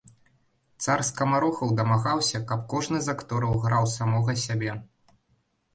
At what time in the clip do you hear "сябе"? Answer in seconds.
4.47-4.71